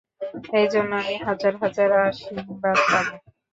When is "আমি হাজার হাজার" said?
1.01-1.89